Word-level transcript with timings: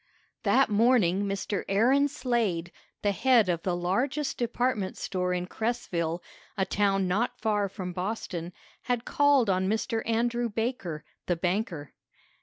That 0.41 0.67
morning 0.67 1.25
Mr. 1.25 1.63
Aaron 1.69 2.07
Slade, 2.07 2.71
the 3.03 3.11
head 3.11 3.47
of 3.49 3.61
the 3.61 3.75
largest 3.75 4.35
department 4.39 4.97
store 4.97 5.31
in 5.31 5.45
Cresville, 5.45 6.23
a 6.57 6.65
town 6.65 7.07
not 7.07 7.39
far 7.39 7.69
from 7.69 7.93
Boston, 7.93 8.51
had 8.89 9.05
called 9.05 9.47
on 9.47 9.69
Mr. 9.69 10.01
Andrew 10.09 10.49
Baker, 10.49 11.03
the 11.27 11.35
banker. 11.35 11.93